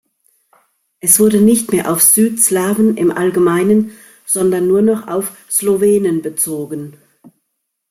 Es 0.99 1.19
wurde 1.19 1.41
nicht 1.41 1.71
mehr 1.71 1.91
auf 1.91 2.01
„Südslawen“ 2.01 2.97
im 2.97 3.11
Allgemeinen, 3.11 3.91
sondern 4.25 4.65
nur 4.65 4.81
noch 4.81 5.07
auf 5.07 5.35
Slowenen 5.47 6.23
bezogen. 6.23 6.97